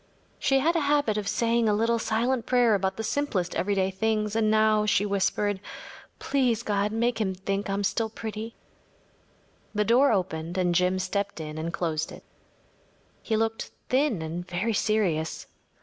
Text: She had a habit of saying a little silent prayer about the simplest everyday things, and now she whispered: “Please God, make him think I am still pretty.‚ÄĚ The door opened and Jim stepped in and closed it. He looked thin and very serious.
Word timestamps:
She 0.39 0.57
had 0.57 0.75
a 0.75 0.79
habit 0.79 1.15
of 1.15 1.27
saying 1.27 1.69
a 1.69 1.75
little 1.75 1.99
silent 1.99 2.47
prayer 2.47 2.73
about 2.73 2.97
the 2.97 3.03
simplest 3.03 3.53
everyday 3.55 3.91
things, 3.91 4.35
and 4.35 4.49
now 4.49 4.87
she 4.87 5.05
whispered: 5.05 5.59
“Please 6.17 6.63
God, 6.63 6.91
make 6.91 7.21
him 7.21 7.35
think 7.35 7.69
I 7.69 7.73
am 7.73 7.83
still 7.83 8.09
pretty.‚ÄĚ 8.09 8.53
The 9.75 9.85
door 9.85 10.11
opened 10.11 10.57
and 10.57 10.73
Jim 10.73 10.97
stepped 10.97 11.39
in 11.39 11.59
and 11.59 11.71
closed 11.71 12.11
it. 12.11 12.23
He 13.21 13.37
looked 13.37 13.69
thin 13.89 14.23
and 14.23 14.43
very 14.47 14.73
serious. 14.73 15.45